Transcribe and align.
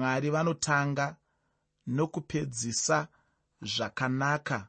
mwari 0.00 0.30
vanotanga 0.30 1.16
nokupedzisa 1.86 3.08
zvakanaka 3.62 4.68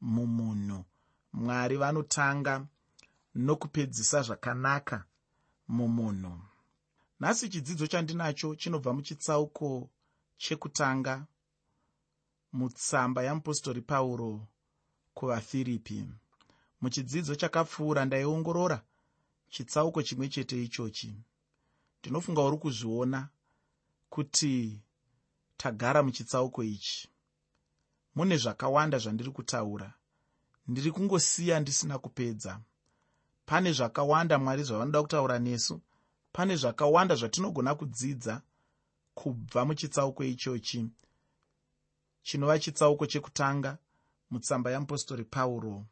mumunhu. 0.00 0.84
Mwari 1.32 1.76
vanotanga 1.76 2.66
nokupedzisa 3.34 4.22
zvakanaka 4.22 5.04
mumunhu. 5.68 6.40
Nhasi 7.20 7.48
chidzidzo 7.48 7.86
chandinacho 7.86 8.54
chinobva 8.54 8.92
muchitsauko 8.92 9.90
chekutanga 10.36 11.26
mutsamba 12.52 13.22
yamupostori 13.22 13.82
pauro 13.82 14.46
kuvafiripi. 15.14 16.04
Muchidzidzo 16.80 17.34
chakapfuura 17.34 18.04
ndaiongorora 18.04 18.78
chitsauko 19.48 20.02
chimwe 20.02 20.28
chete 20.28 20.64
ichochi. 20.64 21.10
Ndinofunga 22.00 22.42
uri 22.42 22.58
kuzviona 22.58 23.28
kuti 24.10 24.80
tagara 25.56 26.02
muchitsauko 26.02 26.64
ichi. 26.64 27.08
Mune 28.14 28.36
zvakawanda 28.36 28.98
zvandiri 28.98 29.30
kutaura. 29.30 29.94
Ndiri 30.68 30.90
kungosiya 30.92 31.60
ndisina 31.60 31.98
kupedza. 31.98 32.60
Pane 33.46 33.72
zvakawanda 33.72 34.38
mwari 34.38 34.62
zvavanoda 34.62 35.02
kutaura 35.02 35.38
nesu. 35.38 35.80
Pane 36.32 36.56
zvakawanda 36.56 37.14
zvatinogona 37.14 37.74
kudzidza 37.74 38.42
kubva 39.14 39.64
muchitsauko 39.64 40.24
ichochi. 40.24 40.88
Chinova 42.22 42.58
chitsauko 42.58 43.06
chekutanga 43.06 43.78
mutsamba 44.30 44.70
yamupostori 44.70 45.24
pauro 45.24 45.86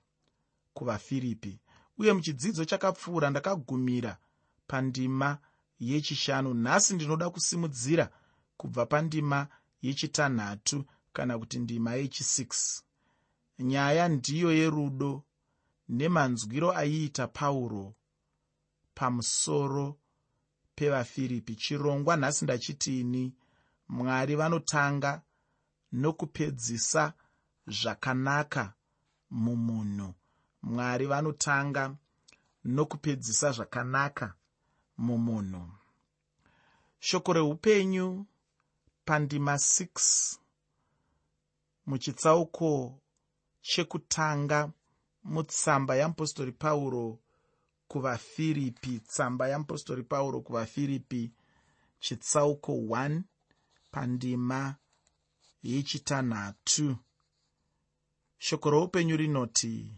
kuvafiripi. 0.75 1.61
Uye 1.99 2.13
muchidzidzo 2.13 2.65
chakapfuura 2.65 3.31
ndakagumira 3.31 4.19
pandima 4.67 5.39
yechishanu. 5.81 6.55
Nhasi 6.55 6.95
ndinoda 6.95 7.31
kusimudzira 7.31 8.11
kubva 8.57 8.87
pandima 8.87 9.49
yechitanhatu 9.83 10.85
kana 11.13 11.39
kuti 11.39 11.59
ndima 11.59 11.91
yechi6 11.97 12.83
nyaya 13.59 14.09
ndiyo 14.09 14.53
yerudo 14.53 15.25
nemanzwiro 15.89 16.73
aiita 16.77 17.27
pauro 17.29 17.95
pamusoro 18.95 19.99
pevafiripi. 20.75 21.57
Chirongwa 21.57 22.17
nhasi 22.17 22.45
ndachitini 22.45 23.35
mwari 23.89 24.37
vanotanga 24.37 25.23
nokupedzisa 25.93 27.13
zvakanaka 27.67 28.75
mumunhu. 29.31 30.15
Mwari 30.63 31.07
vanotanga 31.07 31.97
nokupedzisa 32.65 33.53
zvakanaka 33.53 34.35
mumunhu. 34.99 35.71
Shoko 37.01 37.33
reupenyu 37.33 38.27
pandima 39.05 39.55
6 39.55 40.39
muchitsauko 41.87 43.01
chekutanga 43.63 44.73
mutsamba 45.25 45.97
yamupostori 45.97 46.53
pauro 46.53 47.19
kuvafiripi 47.89 49.01
tsamba 49.01 49.49
yamupostori 49.49 50.03
pauro 50.03 50.41
kuvafiripi 50.41 51.31
chitsauko 52.01 52.73
1 52.73 53.23
pandima 53.91 54.77
yechitanhatu. 55.63 56.97
Shoko 58.39 58.71
roupenyu 58.71 59.17
rinoti 59.17 59.93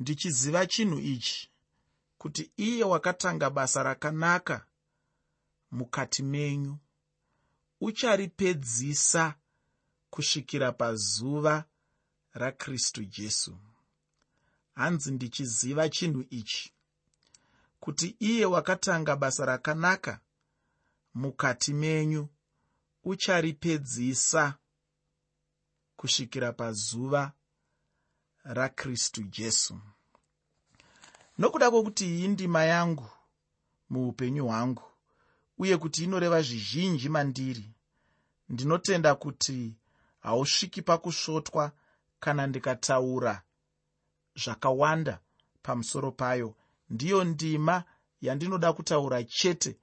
ndichiziva 0.00 0.66
chinhu 0.66 0.98
ichi 1.00 1.50
kuti 2.18 2.52
iye 2.56 2.84
wakatanga 2.84 3.50
basa 3.50 3.82
rakanaka 3.82 4.66
mukati 5.70 6.22
menyu. 6.22 6.78
Ucharipedzisa 7.80 9.34
kusvikira 10.10 10.72
pazuva 10.72 11.64
rakristu 12.32 13.04
jesu. 13.04 13.58
Hanzi 14.74 15.12
ndichiziva 15.12 15.88
chinhu 15.88 16.24
ichi? 16.30 16.72
Kuti 17.80 18.16
iye 18.18 18.44
wakatanga 18.44 19.16
basa 19.16 19.46
rakanaka 19.46 20.20
mukati 21.14 21.72
menyu 21.72 22.28
ucharipedzisa 23.04 24.58
kusvikira 25.96 26.52
pazuva 26.52 27.32
rakristu 28.44 29.22
jesu 29.22 29.80
nokuda 31.38 31.70
kwokuti 31.70 32.04
iyi 32.06 32.28
ndima 32.28 32.64
yangu 32.64 33.08
muupenyu 33.90 34.46
hwangu 34.46 34.82
uye 35.58 35.76
kuti 35.76 36.04
inoreva 36.04 36.42
zvizhinji 36.42 37.08
mandiri 37.08 37.66
ndinotenda 38.48 39.14
kuti 39.14 39.74
hausviki 40.20 40.82
pakusvotwa 40.82 41.72
kana 42.20 42.46
ndikataura 42.46 43.42
zvakawanda 44.36 45.20
pamusoro 45.62 46.12
payo. 46.12 46.54
Ndiyo 46.90 47.24
ndima 47.24 47.84
yandinoda 48.20 48.72
kutaura 48.72 49.24
chete 49.24 49.76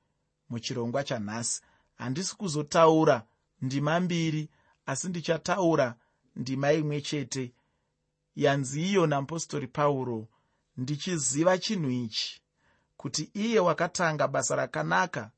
muchirongwa 0.49 1.03
chanhasi. 1.03 1.61
Handisi 1.95 2.35
kuzotaura 2.35 3.25
ndima 3.61 3.99
mbiri 3.99 4.49
asi 4.85 5.07
ndichataura 5.07 5.95
ndima 6.35 6.73
imwe 6.73 7.01
chete. 7.01 7.53
Yanzi 8.35 8.81
iyo 8.89 9.07
namupostori 9.07 9.67
pauro 9.67 10.27
ndichiziva 10.77 11.57
chinhu 11.57 11.89
ichi 11.89 12.41
kuti 12.97 13.23
iye 13.33 13.59
wakatanga 13.59 14.27
basa 14.27 14.55
rakanaka 14.55 15.31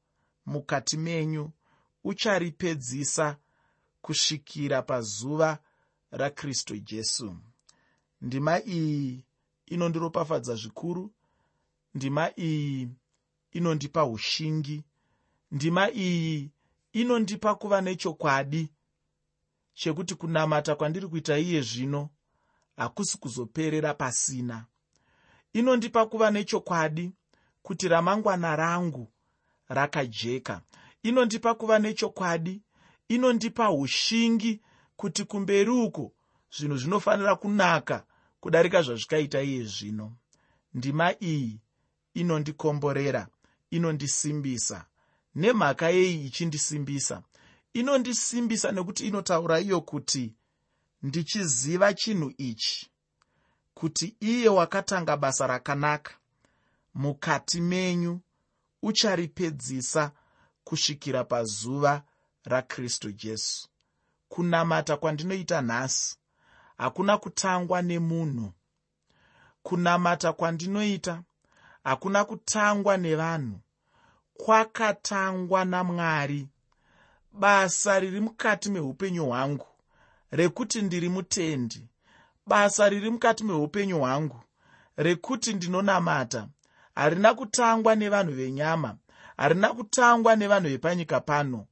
mukati 0.46 0.98
menyu 0.98 1.52
ucharipedzisa 2.04 3.38
kusvikira 4.02 4.82
pazuva 4.82 5.60
rakristu 6.12 6.78
jesu. 6.78 7.38
Ndima 8.22 8.64
iyi 8.64 9.26
inondiropafadza 9.66 10.56
zvikuru 10.56 11.12
ndima 11.94 12.32
iyi 12.40 12.90
inondipa 13.52 14.06
ushingi 14.06 14.84
ndima 15.52 15.92
iyi 15.92 16.52
inondipa 16.94 17.56
kuva 17.56 17.82
nechokwadi 17.82 18.70
chekuti 19.74 20.16
kunamata 20.16 20.76
kwandiri 20.76 21.08
kuita 21.08 21.38
iye 21.38 21.62
zvino 21.62 22.10
hakusi 22.78 23.18
kuzoperera 23.18 23.94
pasina 23.94 24.66
inondipa 25.56 26.06
kuva 26.06 26.32
nechokwadi 26.32 27.12
kuti 27.64 27.88
ramangwana 27.88 28.56
rangu 28.56 29.08
rakajeka. 29.68 30.62
Inondipa 31.04 31.56
kuva 31.56 31.80
nechokwadi 31.80 32.62
inondipa 33.10 33.72
ushingi 33.72 34.62
kuti 34.96 35.24
kumberi 35.24 35.70
uko 35.70 36.12
zvinhu 36.58 36.78
zvinofanira 36.78 37.36
kunaka 37.36 38.06
kudarika 38.40 38.82
zvazvikaita 38.82 39.42
iye 39.42 39.64
zvino. 39.64 40.18
Ndima 40.74 41.14
iyi 41.24 41.60
inondikomborera 42.14 43.28
inondisimbisa. 43.72 44.86
Nemhaka 45.36 45.90
yei 45.90 46.26
ichindisimbisa. 46.26 47.24
Inondisimbisa 47.74 48.72
nekuti 48.72 49.08
inotaura 49.08 49.60
iyo 49.60 49.82
kuti 49.82 50.34
ndichiziva 51.04 51.94
chinhu 51.94 52.34
ichi 52.38 52.90
kuti 53.76 54.16
iye 54.20 54.50
wakatanga 54.50 55.18
basa 55.18 55.48
rakanaka 55.48 56.14
mukati 56.94 57.62
menyu 57.62 58.20
ucharipedzisa 58.82 60.12
kusvikira 60.64 61.24
pazuva 61.24 62.04
rakristu 62.44 63.12
jesu. 63.12 63.70
Kunamata 64.30 64.98
kwandinoita 64.98 65.62
nhasi 65.62 66.18
hakuna 66.78 67.18
kutangwa 67.18 67.82
nemunhu. 67.82 68.52
Kunamata 69.64 70.34
kwandinoita 70.34 71.24
hakuna 71.84 72.26
kutangwa 72.26 72.98
nevanhu. 72.98 73.60
Kwakatangwa 74.34 75.66
namwari. 75.66 76.48
Basa 77.32 78.00
riri 78.00 78.20
mukati 78.20 78.70
meupenyu 78.70 79.26
hwangu 79.26 79.68
rekuti 80.32 80.82
ndiri 80.82 81.10
mutendi 81.10 81.88
basa 82.50 82.90
riri 82.90 83.10
mukati 83.10 83.44
meupenyu 83.44 84.00
hwangu 84.00 84.40
rekuti 84.98 85.54
ndinonamata. 85.54 86.48
Harina 86.96 87.34
kutangwa 87.34 87.96
nevanhu 87.96 88.32
venyama 88.34 88.98
harina 89.38 89.74
kutangwa 89.74 90.36
nevanhu 90.36 90.70
vepanyika 90.70 91.20
pano. 91.20 91.66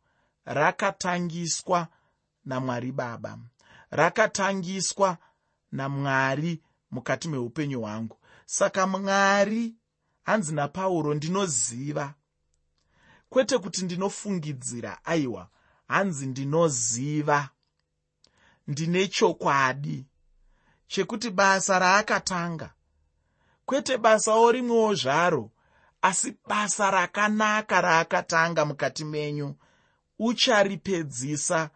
Rakatangiswa 0.45 1.87
namwari 2.45 2.91
baba. 2.91 3.37
Rakatangiswa 3.91 5.17
namwari 5.71 6.61
mukati 6.91 7.27
meupenyu 7.29 7.79
hwangu. 7.81 8.17
Saka 8.45 8.87
mwari 8.87 9.75
hanzi 10.23 10.53
napauro 10.55 11.13
ndinoziva. 11.13 12.13
Kwete 13.29 13.57
kuti 13.57 13.85
ndinofungidzira 13.85 15.05
aiwa 15.05 15.49
hanzi 15.87 16.27
ndinoziva. 16.27 17.49
Ndine 18.67 19.07
chokwadi 19.07 20.05
chekuti 20.87 21.29
basa 21.29 21.79
raakatanga. 21.79 22.73
Kwete 23.65 23.97
basawo 23.97 24.51
rimwewo 24.51 24.95
zvaro 24.95 25.51
asi 26.01 26.37
basa 26.47 26.91
rakanaka 26.91 27.81
raakatanga 27.81 28.65
mukati 28.65 29.05
menyu 29.05 29.55
ucharipedzisa 30.19 31.69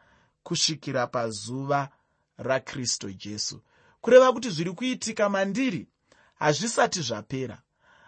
kusvikira 0.44 1.08
pazuva 1.08 1.90
rakristu 2.38 3.14
jesu. 3.14 3.62
Kureva 4.02 4.34
kuti 4.34 4.50
zviri 4.50 4.72
kuitika 4.72 5.30
mandiri 5.30 5.88
hazvisati 6.36 7.02
zvapera. 7.02 7.62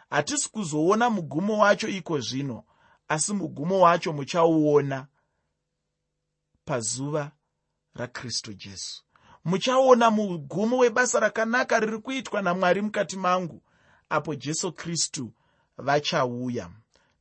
Hatisi 0.10 0.50
kuzoona 0.50 1.10
mugumo 1.10 1.58
wacho 1.58 1.88
iko 1.88 2.20
zvino 2.20 2.64
asi 3.08 3.34
mugumo 3.34 3.80
wacho 3.80 4.14
muchauona 4.14 5.08
pazuva 6.66 7.32
rakristu 7.96 8.54
jesu 8.54 9.04
muchaona 9.46 10.12
mugumo 10.12 10.78
webasa 10.78 11.20
rakanaka 11.20 11.80
riri 11.80 11.98
kuitwa 11.98 12.42
namwari 12.42 12.82
mukati 12.82 13.18
mangu. 13.18 13.62
Apo 14.10 14.36
jesu 14.36 14.72
kristu 14.72 15.32
vachauya. 15.78 16.70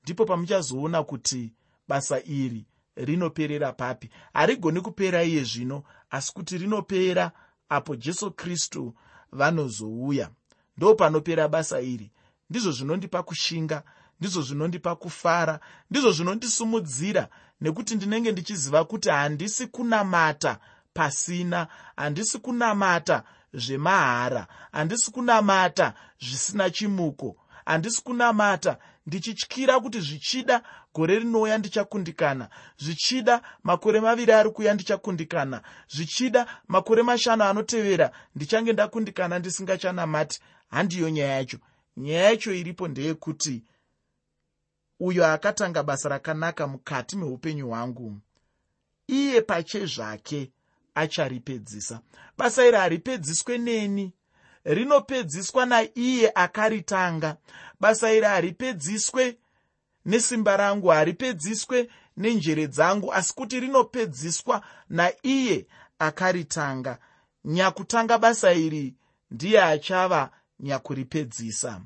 Ndipo 0.03 0.25
pamuchazoona 0.25 1.05
kuti 1.05 1.53
basa 1.89 2.23
iri 2.25 2.67
rinoperera 2.97 3.73
papi 3.73 4.11
harigoni 4.33 4.81
kupera 4.81 5.23
iye 5.25 5.45
zvino 5.45 5.83
asi 6.11 6.33
kuti 6.33 6.59
rinopera 6.59 7.33
apo 7.69 7.97
jesu 7.97 8.31
kristu 8.31 8.95
vanozouya. 9.33 10.31
Ndo 10.77 10.95
panopera 10.95 11.49
basa 11.49 11.81
iri. 11.81 12.13
Ndizvo 12.51 12.73
zvinondipa 12.73 13.23
kushinga 13.23 13.83
ndizvo 14.21 14.43
zvinondipa 14.43 14.97
kufara 14.97 15.61
ndizvo 15.91 16.13
zvinondisumudzira 16.13 17.29
nekuti 17.61 17.95
ndinenge 17.95 18.33
ndichiziva 18.33 18.85
kuti 18.85 19.09
handisi 19.09 19.67
kunamata 19.67 20.59
pasina 20.99 21.67
handisi 21.97 22.39
kunamata 22.39 23.23
zvemahara 23.55 24.47
handisi 24.73 25.11
kunamata 25.11 25.95
zvisina 26.21 26.71
chimuko 26.71 27.37
handisi 27.65 28.03
kunamata 28.03 28.79
ndichityira 29.07 29.81
kuti 29.81 30.01
zvichida 30.01 30.63
gore 30.95 31.19
rinouya 31.19 31.59
ndichakundikana 31.59 32.49
zvichida 32.79 33.43
makore 33.63 34.01
maviri 34.01 34.33
ari 34.33 34.51
kuya 34.51 34.75
ndichakundikana 34.75 35.63
zvichida 35.89 36.47
makore 36.69 37.03
mashanu 37.03 37.45
anotevera 37.45 38.11
ndichange 38.35 38.73
ndakundikana 38.73 39.39
ndisingachanamati. 39.39 40.41
Handiyo 40.71 41.11
nyaya 41.11 41.35
yacho. 41.35 41.59
Nyaya 41.97 42.25
yacho 42.25 42.55
iripo 42.55 42.89
ndeyekuti 42.89 43.65
uyo 45.01 45.27
akatanga 45.27 45.83
basa 45.83 46.09
rakanaka 46.09 46.67
mukati 46.67 47.17
meupenyu 47.17 47.69
hwangu. 47.69 48.19
Iye 49.07 49.41
pache 49.41 49.87
zvake 49.87 50.53
acharipedzisa. 50.95 52.01
Basa 52.39 52.67
iri 52.67 52.77
haripedziswe 52.77 53.59
neni 53.59 54.13
rinopedziswa 54.65 55.67
naiye 55.67 56.33
akaritanga. 56.35 57.37
Basa 57.81 58.13
iri 58.13 58.27
haripedziswe 58.27 59.39
nesimba 60.05 60.57
rangu 60.57 60.89
haripedziswe 60.89 61.89
nenjere 62.17 62.67
dzangu 62.67 63.13
asi 63.13 63.35
kuti 63.35 63.61
rinopedziswa 63.61 64.63
naiye 64.89 65.67
akaritanga. 65.99 66.99
Nyakutanga 67.45 68.19
basa 68.19 68.53
iri 68.53 68.95
ndiye 69.31 69.63
achava 69.63 70.31
nyakuripedzisa. 70.61 71.81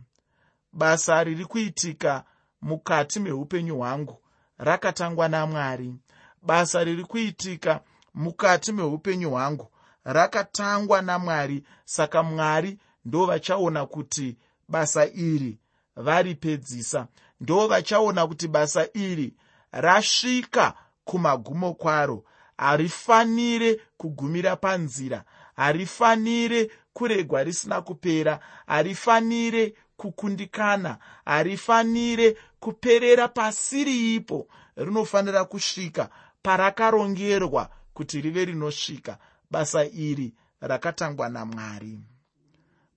Basa 0.72 1.24
riri 1.24 1.44
kuitika 1.44 2.24
mukati 2.62 3.20
meupenyu 3.20 3.76
hwangu 3.76 4.22
rakatangwa 4.58 5.28
namwari. 5.28 5.94
Basa 6.42 6.84
riri 6.84 7.04
kuitika 7.04 7.80
mukati 8.14 8.72
meupenyu 8.72 9.30
hwangu. 9.30 9.68
Rakatangwa 10.04 11.02
namwari 11.02 11.64
saka 11.84 12.22
mwari 12.22 12.78
ndo 13.04 13.26
vachaona 13.26 13.86
kuti 13.86 14.36
basa 14.68 15.06
iri 15.06 15.58
varipedzisa. 15.96 17.06
Ndo 17.40 17.66
vachaona 17.68 18.26
kuti 18.26 18.48
basa 18.48 18.88
iri 18.94 19.34
rasvika 19.72 20.74
kumagumo 21.04 21.74
kwaro. 21.74 22.24
Harifanire 22.58 23.80
kugumira 23.96 24.56
panzira 24.56 25.24
harifanire 25.56 26.70
kuregwa 26.92 27.44
risina 27.44 27.80
kupera 27.82 28.40
harifanire 28.66 29.74
kukundikana 29.96 30.98
harifanire 31.24 32.36
kuperera 32.60 33.28
pasiri 33.28 34.14
ipo 34.14 34.48
rinofanira 34.76 35.44
kusvika 35.44 36.08
parakarongerwa 36.42 37.70
kuti 37.94 38.20
rive 38.20 38.44
rinosvika 38.44 39.18
basa 39.50 39.84
iri 39.84 40.34
rakatangwa 40.60 41.28
namwari. 41.28 42.00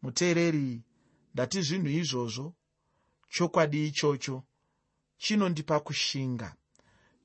Muteereri 0.01 0.81
ndati 1.33 1.61
zvinhu 1.61 1.89
izvozvo. 1.89 2.53
Chokwadi 3.29 3.87
ichocho 3.87 4.43
chinondipa 5.17 5.79
kushinga. 5.79 6.55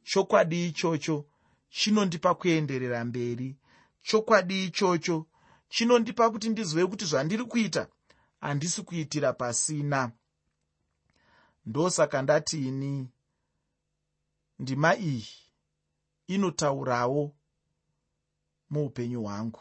Chokwadi 0.03 0.67
ichocho 0.67 1.27
chinondipa 1.69 2.35
kuenderera 2.35 3.05
mberi. 3.05 3.57
Chokwadi 4.03 4.65
ichocho 4.65 5.27
chinondipa 5.69 6.31
kuti 6.31 6.49
ndizive 6.49 6.87
kuti 6.87 7.05
zvandiri 7.05 7.45
kuita 7.45 7.89
handisi 8.41 8.83
kuitira 8.83 9.33
pasina. 9.33 10.13
Ndosaka 11.67 12.23
ndatiini 12.23 13.11
ndima 14.59 14.97
iyi 14.97 15.29
inotaurawo 16.27 17.35
muupenyu 18.71 19.23
hwangu. 19.23 19.61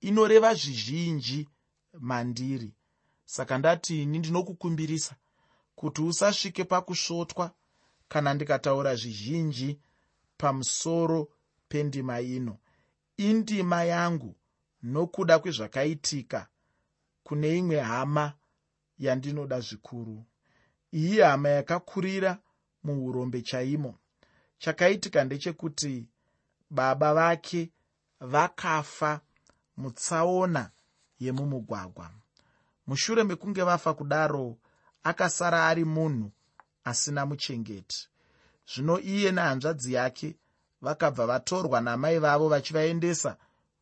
Inoreva 0.00 0.54
zvizhinji 0.54 1.48
mandiri. 2.00 2.74
Saka 3.24 3.58
ndatiini 3.58 4.18
ndinokukumbirisa 4.18 5.14
kuti 5.74 6.02
usasvike 6.02 6.64
pakusvotwa 6.64 7.54
kana 8.08 8.34
ndikataura 8.34 8.94
zvizhinji 8.96 9.80
pamusoro 10.36 11.28
pendima 11.68 12.20
ino. 12.20 12.58
Indima 13.16 13.84
yangu 13.84 14.36
nokuda 14.82 15.38
kwezvakaitika 15.38 16.48
kune 17.22 17.58
imwe 17.58 17.80
hama 17.80 18.32
yandinoda 18.98 19.60
zvikuru. 19.60 20.24
Iyi 20.92 21.20
hama 21.20 21.48
yakakurira 21.48 22.38
muurombe 22.84 23.42
chaimo. 23.42 23.98
Chakaitika 24.58 25.24
ndechekuti 25.24 26.06
baba 26.70 27.14
vake 27.14 27.70
vakafa 28.22 29.20
mutsaona 29.76 30.70
yemumugwagwa. 31.20 32.10
Mushure 32.86 33.24
mekunge 33.24 33.62
vafa 33.62 33.94
kudaro 33.94 34.56
akasara 35.02 35.66
ari 35.66 35.84
munhu 35.84 36.32
asina 36.84 37.26
muchengeti. 37.26 38.08
Zvino 38.74 39.00
iye 39.00 39.32
nehanzvadzi 39.32 39.92
yake 39.92 40.36
vakabva 40.80 41.26
vatorwa 41.26 41.80
namai 41.80 42.18
vavo 42.18 42.48
vachivaendesa 42.48 43.36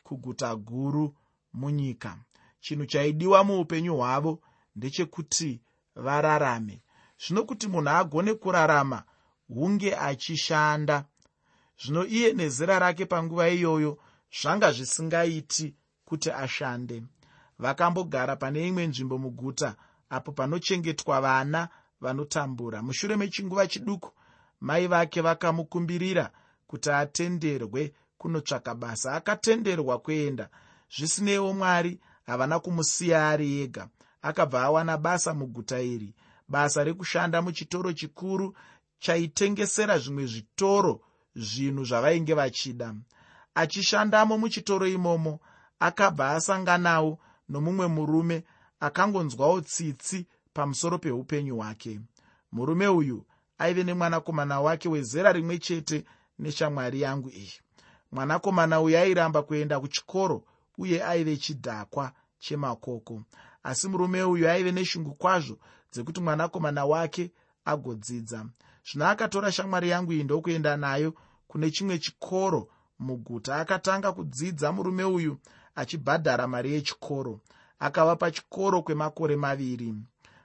kuguta 0.04 0.56
guru 0.56 1.14
munyika. 1.52 2.16
Chinhu 2.60 2.86
chaidiwa 2.86 3.44
muupenyu 3.44 3.96
hwavo 3.96 4.40
ndechekuti 4.76 5.60
vararame. 5.94 6.82
Zvino 7.26 7.44
kuti 7.44 7.68
munhu 7.68 7.90
agone 7.90 8.34
kurarama 8.34 9.02
hunge 9.48 9.96
achishanda. 9.96 11.04
Zvino 11.82 12.06
iye 12.06 12.32
nezera 12.32 12.78
rake 12.78 13.06
panguva 13.06 13.48
iyoyo 13.48 13.98
zvanga 14.32 14.72
zvisingaiti 14.72 15.74
kuti 16.04 16.30
ashande. 16.30 17.02
Vakambogara 17.58 18.36
pane 18.36 18.68
imwe 18.68 18.86
nzvimbo 18.86 19.18
muguta 19.18 19.76
apo 20.10 20.32
panochengetwa 20.32 21.20
vana 21.20 21.68
vanotambura. 22.00 22.82
Mushure 22.82 23.16
mechinguva 23.16 23.66
chiduku 23.66 24.10
mai 24.60 24.86
vake 24.86 25.20
vakamukumbirira 25.20 26.30
kuti 26.66 26.90
atenderwe 26.90 27.92
kunotsvaka 28.18 28.74
basa. 28.74 29.12
Akatenderwa 29.12 29.98
kuenda. 29.98 30.48
Zvisineiwo 30.96 31.52
mwari 31.52 32.00
havana 32.26 32.60
kumusiya 32.60 33.28
ari 33.28 33.60
ega. 33.62 33.88
Akabva 34.22 34.62
awana 34.62 34.96
basa 34.96 35.34
muguta 35.34 35.80
iri. 35.80 36.14
Basa 36.48 36.84
rekushanda 36.84 37.42
muchitoro 37.42 37.92
chikuru 37.92 38.56
chaitengesera 38.98 39.98
zvimwe 39.98 40.26
zvitoro 40.26 41.00
zvinhu 41.34 41.84
zvavainge 41.84 42.34
vachida 42.34 42.94
achishandamo 43.54 44.38
muchitoro 44.38 44.86
imomo 44.86 45.40
akabva 45.80 46.30
asanganawo 46.30 47.18
nomumwe 47.48 47.86
murume 47.86 48.44
akangonzwawo 48.80 49.60
tsitsi 49.60 50.26
pamusoro 50.52 50.98
peupenyu 50.98 51.56
hwake. 51.56 52.00
Murume 52.52 52.88
uyu 52.88 53.26
aive 53.58 53.84
nemwanakomana 53.84 54.60
wake 54.60 54.88
wezera 54.88 55.32
rimwe 55.32 55.58
chete 55.58 56.04
neshamwari 56.38 57.00
yangu 57.00 57.30
iyi. 57.30 57.52
Mwanakomana 58.12 58.80
uyu 58.80 58.98
airamba 58.98 59.42
kuenda 59.42 59.80
kuchikoro 59.80 60.44
uye 60.78 61.04
aive 61.04 61.36
chidhakwa 61.36 62.12
chemakoko. 62.38 63.22
Asi 63.62 63.88
murume 63.88 64.22
uyu 64.22 64.50
aive 64.50 64.72
neshungu 64.72 65.14
kwazvo 65.14 65.58
dzekuti 65.92 66.20
mwanakomana 66.20 66.84
wake 66.84 67.30
agodzidza. 67.64 68.46
Zvino 68.90 69.08
akatora 69.08 69.52
shamwari 69.52 69.88
yangu 69.90 70.12
iyi 70.12 70.24
ndokuenda 70.24 70.76
nayo 70.76 71.14
kune 71.48 71.70
chimwe 71.70 71.98
chikoro 71.98 72.68
muguta 73.00 73.56
akatanga 73.56 74.12
kudzidza 74.12 74.72
murume 74.72 75.04
uyu 75.04 75.38
achibhadhara 75.74 76.46
mari 76.46 76.72
yechikoro. 76.72 77.40
Akava 77.78 78.16
pachikoro 78.16 78.82
kwemakore 78.82 79.36
maviri. 79.36 79.94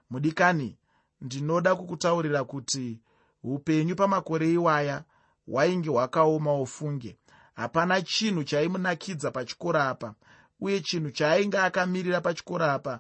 Mudikani 0.10 0.78
ndinoda 1.22 1.76
kukutaurira 1.76 2.44
kuti 2.44 3.00
upenyu 3.44 3.96
pamakore 3.96 4.52
iwaya 4.54 5.04
hwainge 5.48 5.90
hwakaoma 5.90 6.54
ufunge. 6.62 7.18
Hapana 7.56 8.02
chinhu 8.02 8.44
chaimunakidza 8.44 9.32
pachikoro 9.32 9.82
apa 9.82 10.16
uye 10.60 10.80
chinhu 10.82 11.12
chaainge 11.12 11.58
akamirira 11.60 12.22
pachikoro 12.22 12.66
apa 12.66 13.00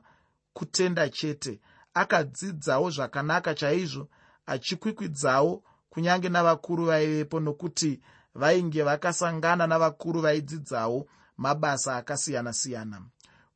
kutenda 0.54 1.10
chete. 1.10 1.60
Akadzidzawo 1.94 2.90
zvakanaka 2.90 3.56
chaizvo 3.56 4.08
achikwikwidzawo 4.46 5.64
kunyange 5.90 6.30
navakuru 6.30 6.86
vaivepo 6.86 7.40
nokuti 7.40 8.02
vainge 8.36 8.84
vakasangana 8.84 9.68
navakuru 9.68 10.22
vaidzidzawo 10.22 11.08
mabasa 11.38 11.96
akasiyana-siyana. 11.98 13.02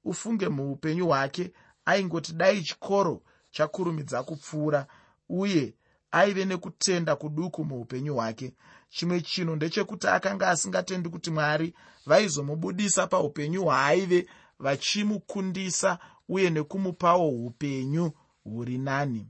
Ufunge 0.04 0.50
muupenyu 0.50 1.06
hwake 1.08 1.52
aingoti 1.86 2.34
dai 2.34 2.62
chikoro 2.62 3.22
chakurumidza 3.52 4.24
kupfuura 4.24 4.88
uye 5.30 5.74
aive 6.12 6.46
nekutenda 6.46 7.16
kuduku 7.16 7.66
muupenyu 7.66 8.14
hwake. 8.16 8.54
Chimwe 8.90 9.22
chinhu 9.22 9.56
ndechekuti 9.56 10.08
akanga 10.08 10.48
asingatendi 10.50 11.10
kuti 11.10 11.32
mwari 11.32 11.74
vaizomubudisa 12.06 13.08
paupenyu 13.08 13.64
hwaaive 13.64 14.28
vachimukundisa 14.60 16.00
uye 16.30 16.50
nekumupawo 16.50 17.30
upenyu 17.30 18.12
huri 18.44 18.78
nani. 18.78 19.28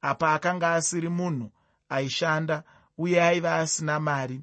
Apa 0.00 0.32
akanga 0.34 0.74
asiri 0.74 1.08
munhu 1.08 1.50
aishanda 1.88 2.62
uye 2.98 3.22
aiva 3.22 3.56
asina 3.56 4.00
mari 4.00 4.40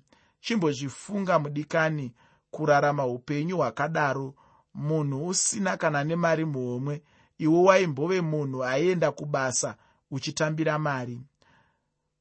chimbozvifunga 0.48 1.40
mudikani 1.40 2.14
kurarama 2.52 3.06
upenyu 3.06 3.58
hwakadaro. 3.58 4.34
Munhu 4.74 5.28
usina 5.28 5.78
kana 5.78 6.04
nemari 6.04 6.46
muhomwe 6.46 7.04
iwe 7.38 7.60
waimbove 7.64 8.22
munhu 8.22 8.64
aienda 8.66 9.12
kubasa 9.12 9.76
uchitambira 10.12 10.80
mari. 10.80 11.22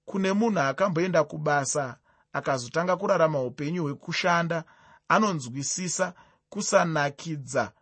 Kune 0.05 0.33
munhu 0.33 0.61
akamboenda 0.61 1.25
kubasa 1.25 1.97
akazotanga 2.33 2.97
kurarama 2.97 3.43
upenyu 3.43 3.83
hwekushanda 3.83 4.65
anonzwisisa 5.09 6.15
kusanakidza 6.49 7.73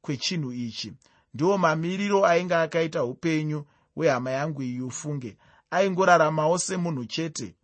kwechinhu 0.00 0.52
ichi. 0.52 0.92
Ndiwo 1.34 1.58
mamiriro 1.58 2.26
ainge 2.26 2.54
akaita 2.54 3.04
upenyu 3.04 3.64
hwehama 3.94 4.30
yangu 4.30 4.62
iyi 4.62 4.80
ufunge 4.80 5.38
aingoraramawo 5.70 6.58
semunhu 6.58 7.04
chete 7.04 7.54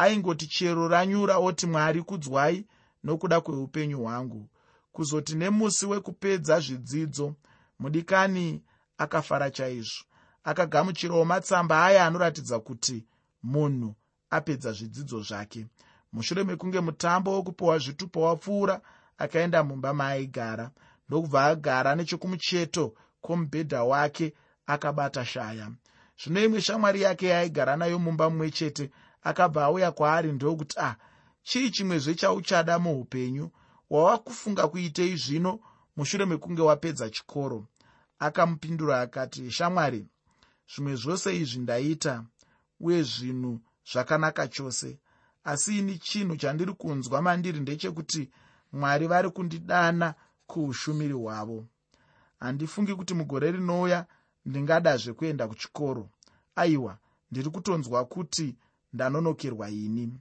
aingoti 0.00 0.46
chero 0.46 0.88
ranyura 0.88 1.36
oti 1.38 1.66
mwari 1.66 2.02
kudzwai 2.02 2.66
nokuda 3.04 3.40
kweupenyu 3.40 3.98
hwangu. 4.02 4.48
Kuzoti 4.92 5.34
nemusi 5.34 5.86
wekupedza 5.86 6.60
zvidzidzo 6.60 7.34
mudikani 7.78 8.62
akafara 8.98 9.50
chaizvo. 9.50 10.04
Akagamuchirawo 10.44 11.24
matsamba 11.24 11.84
aya 11.84 12.06
anoratidza 12.06 12.60
kuti 12.60 13.06
munhu 13.42 13.94
apedza 14.30 14.72
zvidzidzo 14.72 15.20
zvake. 15.22 15.66
Mushure 16.12 16.44
mekunge 16.44 16.80
mutambo 16.80 17.32
wokupiwa 17.32 17.78
zvitupa 17.78 18.20
wapfuura 18.20 18.80
akaenda 19.18 19.62
mumba 19.64 19.94
maaigara 19.94 20.70
ndokubva 21.08 21.44
agara 21.46 21.94
nechekumucheto 21.94 22.94
kwomubhedha 23.20 23.84
wake 23.84 24.34
akabata 24.66 25.24
shaya. 25.24 25.70
Zvino 26.22 26.44
imwe 26.44 26.60
shamwari 26.60 27.02
yake 27.02 27.26
yaaigara 27.26 27.76
nayo 27.76 27.98
mumba 27.98 28.30
mumwe 28.30 28.50
chete 28.50 28.90
akabva 29.22 29.64
auya 29.64 29.92
kwaari 29.92 30.32
ndokuti 30.32 30.76
ah 30.78 30.96
chii 31.42 31.70
chimwezve 31.70 32.14
chauchada 32.14 32.78
muupenyu? 32.78 33.50
Wava 33.90 34.18
kufunga 34.18 34.68
kuitei 34.68 35.16
zvino 35.16 35.60
mushure 35.96 36.24
mekunge 36.26 36.62
wapedza 36.62 37.10
chikoro? 37.10 37.66
Akamupindura 38.18 39.00
akati 39.00 39.50
shamwari 39.50 40.06
zvimwe 40.74 40.94
zvose 40.96 41.36
izvi 41.36 41.58
ndaita 41.58 42.24
uye 42.80 43.02
zvinhu 43.02 43.60
zvakanaka 43.92 44.48
chose. 44.48 44.98
Asi 45.44 45.78
ini 45.78 45.98
chinhu 45.98 46.36
chandiri 46.36 46.72
kunzwa 46.72 47.22
mandiri 47.22 47.60
ndechekuti 47.60 48.30
mwari 48.72 49.06
vari 49.06 49.30
kundidana 49.30 50.14
kuushumiri 50.46 51.12
hwavo. 51.12 51.66
Handifungi 52.40 52.94
kuti 52.94 53.14
mugore 53.14 53.50
rinouya 53.52 54.06
ndingadazve 54.44 55.12
kuenda 55.12 55.48
kuchikoro. 55.48 56.10
Aiwa 56.56 56.98
ndiri 57.30 57.50
kutonzwa 57.50 58.04
kuti 58.04 58.56
ndanonokerwa 58.92 59.70
ini. 59.70 60.12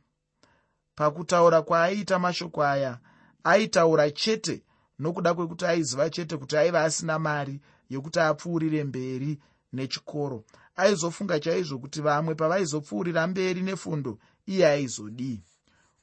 Pakutaura 0.95 1.61
kwaaiita 1.61 2.19
mashoko 2.19 2.63
aya 2.63 2.99
aitaura 3.43 4.11
chete 4.11 4.63
nokuda 4.99 5.33
kwekuti 5.33 5.65
aiziva 5.65 6.09
chete 6.09 6.37
kuti 6.37 6.57
aiva 6.57 6.83
asina 6.83 7.19
mari 7.19 7.61
yokuti 7.89 8.19
apfuurire 8.19 8.83
mberi 8.83 9.39
nechikoro. 9.73 10.43
Aizofunga 10.75 11.39
chaizvo 11.39 11.79
kuti 11.79 12.01
vamwe 12.01 12.35
pavaizopfuurira 12.35 13.27
mberi 13.27 13.61
nefundo 13.61 14.19
iye 14.45 14.67
aizodii 14.67 15.41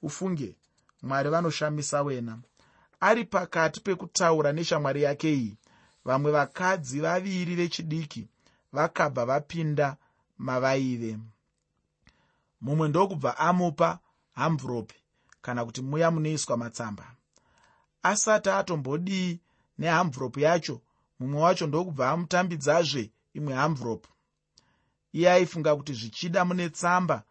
ufunge 0.03 0.57
mwari 1.03 1.31
vanoshamisa 1.31 2.03
wena. 2.03 2.39
Ari 3.01 3.25
pakati 3.25 3.81
pekutaura 3.81 4.53
neshamwari 4.53 5.03
yake 5.03 5.33
iyi 5.35 5.59
vamwe 6.05 6.31
vakadzi 6.33 7.01
vaviri 7.01 7.55
vechidiki 7.55 8.29
vakabva 8.73 9.25
vapinda 9.27 9.97
mavaive 10.39 11.19
mumwe 12.67 12.89
ndokubva 12.89 13.31
amupa 13.39 13.99
hamvuropi 14.39 14.95
kana 15.43 15.65
kuti 15.65 15.83
muya 15.83 16.11
munoiswa 16.11 16.57
matsamba. 16.57 17.05
Asati 18.03 18.51
atombodii 18.51 19.41
nehamvuropu 19.79 20.41
yacho 20.41 20.81
mumwe 21.19 21.41
wacho 21.43 21.67
ndokubva 21.67 22.05
amutambidzazve 22.11 23.05
imwe 23.39 23.55
hamvuropu 23.55 24.11
iye 25.13 25.29
aifunga 25.33 25.77
kuti 25.77 25.93
zvichida 25.99 26.45
mune 26.45 26.69
tsamba 26.71 27.23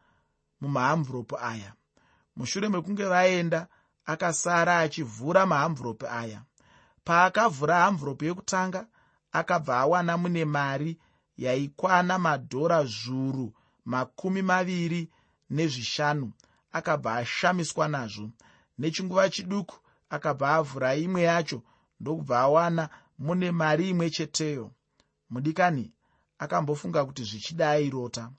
mumahamvuropu 0.62 1.36
aya. 1.40 1.74
Mushure 2.36 2.70
mekunge 2.70 3.06
vaenda 3.06 3.68
akasara 4.06 4.80
achivhura 4.80 5.46
mahamvuropu 5.46 6.06
aya. 6.08 6.42
Paakavhura 7.04 7.76
hamvuropu 7.84 8.26
yekutanga 8.26 8.88
akabva 9.32 9.78
awana 9.80 10.18
mune 10.18 10.46
mari 10.46 10.92
yaikwana 11.38 12.20
madhora 12.20 12.84
zviuru 12.86 13.54
makumi 13.86 14.42
maviri 14.42 15.10
nezvishanu 15.50 16.32
akabva 16.72 17.16
ashamiswa 17.16 17.88
nazvo. 17.88 18.30
Nechinguva 18.78 19.30
chiduku 19.30 19.76
akabva 20.10 20.48
avhura 20.56 20.96
imwe 20.96 21.22
yacho 21.22 21.64
ndokubva 22.00 22.40
awana 22.40 22.90
mune 23.20 23.52
mari 23.52 23.90
imwe 23.90 24.10
cheteyo. 24.10 24.72
Mudikani 25.30 25.94
akambofunga 26.40 27.06
kuti 27.06 27.24
zvichida 27.24 27.70
airota 27.70 28.32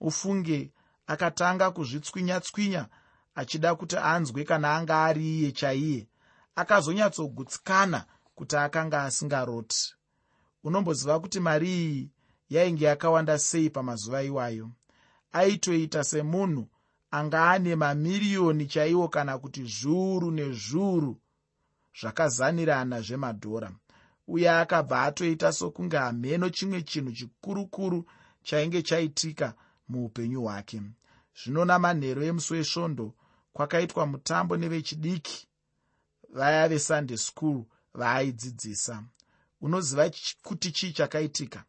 ufunge 0.00 0.72
akatanga 1.06 1.70
kuzvitswinya-tswinya 1.70 2.88
achida 3.34 3.74
kuti 3.74 3.96
anzwe 3.96 4.44
kana 4.44 4.74
anga 4.76 5.04
ari 5.04 5.24
iye 5.38 5.52
chaiye. 5.52 6.08
Akazonyatsogutsikana 6.54 8.04
kuti 8.34 8.56
akanga 8.56 9.02
asingaroti. 9.02 9.94
Unomboziva 10.64 11.20
kuti 11.20 11.40
mari 11.40 11.68
iyi 11.84 12.10
yainge 12.48 12.84
yakawanda 12.84 13.38
sei 13.38 13.70
pamazuva 13.70 14.22
iwayo 14.22 14.70
aitoita 15.32 16.04
semunhu 16.04 16.68
anga 17.10 17.50
ane 17.50 17.76
mamiriyoni 17.76 18.66
chaiwo 18.66 19.08
kana 19.08 19.38
kuti 19.38 19.64
zviuru 19.64 20.30
nezviuru 20.30 21.20
zvakazanirana 22.00 23.00
zvemadhora. 23.00 23.72
Uye 24.26 24.50
akabva 24.50 25.02
atoita 25.02 25.52
sokunge 25.52 25.96
hamheno 25.96 26.50
chimwe 26.50 26.82
chinhu 26.82 27.12
chikurukuru 27.12 28.04
chainge 28.42 28.82
chaitika 28.82 29.54
muupenyu 29.88 30.42
hwake. 30.42 30.82
Zvino 31.38 31.64
namanhero 31.64 32.22
emusi 32.24 32.52
wesvondo 32.54 33.14
kwakaitwa 33.52 34.06
mutambo 34.06 34.56
nevechidiki 34.56 35.48
vaya 36.30 36.68
vesunday 36.68 37.16
school 37.16 37.64
vaaidzidzisa 37.94 39.04
unoziva 39.60 40.10
kuti 40.42 40.72
chii 40.72 40.92
chakaitika? 40.92 41.64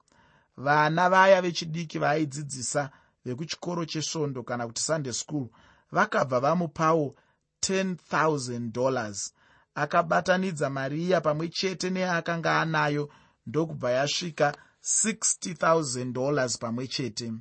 Vana 0.57 1.09
vaya 1.09 1.41
vechidiki 1.41 1.99
vaaidzidzisa 1.99 2.91
vekuchikoro 3.25 3.85
chesvondo 3.85 4.43
kana 4.43 4.67
kuti 4.67 4.81
sunday 4.81 5.13
school 5.13 5.47
vakabva 5.91 6.39
vamupawo 6.39 7.15
10 7.61 7.95
000 8.11 9.29
akabatanidza 9.75 10.69
mari 10.69 11.03
iya 11.03 11.21
pamwe 11.21 11.47
chete 11.49 11.89
neyaakanga 11.89 12.61
anayo 12.61 13.09
ndokubva 13.47 13.91
yasvika 13.91 14.55
60 14.83 16.57
pamwe 16.57 16.87
chete. 16.87 17.33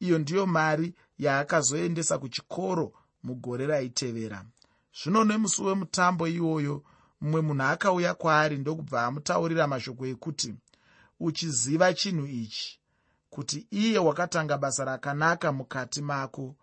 Iyo 0.00 0.18
ndiyo 0.18 0.46
mari 0.46 0.94
yaakazoendesa 1.18 2.18
kuchikoro 2.18 2.92
mugore 3.22 3.66
raitevera. 3.66 4.44
Zvino 5.02 5.24
nemusi 5.24 5.62
wemutambo 5.62 6.28
iwoyo 6.28 6.82
mumwe 7.20 7.40
munhu 7.40 7.62
akauya 7.62 8.14
kwaari 8.14 8.58
ndokubva 8.58 9.06
amutaurira 9.06 9.66
mashoko 9.66 10.06
ekuti 10.06 10.54
uchiziva 11.20 11.94
chinhu 11.94 12.26
ichi 12.26 12.80
kuti 13.36 13.66
iye 13.70 13.98
wakatanga 13.98 14.58
basa 14.58 14.84
rakanaka 14.84 15.52
mukati 15.52 16.02
mako 16.02 16.56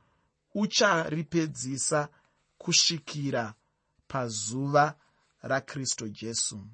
ucharipedzisa 0.55 2.09
kusvikira 2.57 3.53
pazuva 4.07 4.95
rakristu 5.41 6.09
jesu. 6.09 6.67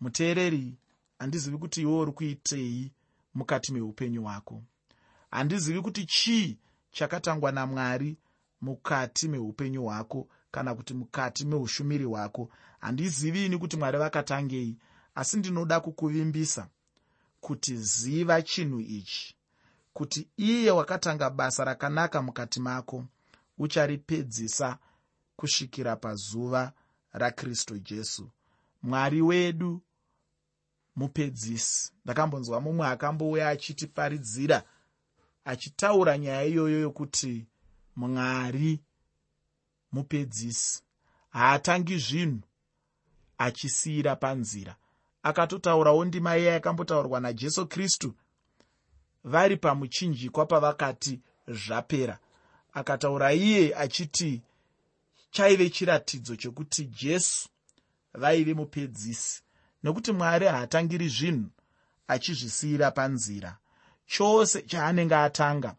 Muteereri 0.00 0.78
handizivi 1.18 1.58
kuti 1.58 1.82
iwe 1.82 1.92
uri 1.98 2.12
kuitei 2.12 2.92
mukati 3.34 3.72
meupenyu 3.72 4.22
hwako? 4.22 4.62
Handizivi 5.30 5.80
kuti 5.82 6.04
chii 6.06 6.58
chakatangwa 6.90 7.52
namwari 7.52 8.16
mukati 8.60 9.28
meupenyu 9.28 9.82
hwako 9.84 10.28
kana 10.50 10.74
kuti 10.74 10.94
mukati 10.94 11.44
meushumiri 11.46 12.04
hwako? 12.04 12.50
Handizivini 12.80 13.58
kuti 13.58 13.76
mwari 13.76 13.98
vakatangei 13.98 14.76
asi 15.14 15.36
ndinoda 15.36 15.80
kukuvimbisa 15.80 16.68
kuti 17.46 17.76
ziva 17.76 18.42
chinhu 18.42 18.80
ichi 18.80 19.36
kuti 19.92 20.28
iye 20.36 20.70
wakatanga 20.70 21.30
basa 21.30 21.64
rakanaka 21.64 22.22
mukati 22.22 22.60
mako 22.60 23.04
ucharipedzisa 23.58 24.78
kusvikira 25.36 25.96
pazuva 25.96 26.72
rakristu 27.12 27.78
jesu. 27.78 28.30
Mwari 28.82 29.22
wedu 29.22 29.82
mupedzisi. 30.96 31.92
Ndakambonzwa 32.04 32.60
mumwe 32.60 32.86
akambouya 32.88 33.48
achitiparidzira 33.48 34.62
achitaura 35.44 36.18
nyaya 36.18 36.44
iyoyo 36.44 36.80
yokuti 36.80 37.46
mwari 37.96 38.80
mupedzisi 39.92 40.82
haatangi 41.30 41.98
zvinhu 41.98 42.40
achisiyira 43.38 44.16
panzira 44.16 44.76
akatotaurawo 45.26 46.04
ndima 46.04 46.36
iya 46.36 46.52
yakambotaurwa 46.52 47.20
najesu 47.20 47.66
kristu 47.66 48.14
vari 49.24 49.56
pamuchinjikwa 49.56 50.46
pavakati 50.46 51.20
zvapera. 51.48 52.18
Akataura 52.72 53.32
iye 53.32 53.76
achiti 53.76 54.42
chaive 55.30 55.70
chiratidzo 55.70 56.36
chokuti 56.36 56.84
jesu 56.84 57.48
vaive 58.14 58.54
mupedzisi 58.54 59.42
nokuti 59.82 60.12
mwari 60.12 60.46
haatangiri 60.46 61.08
zvinhu 61.08 61.50
achizvisiyira 62.08 62.90
panzira. 62.90 63.58
Chose 64.06 64.62
chaanenge 64.62 65.16
atanga 65.16 65.76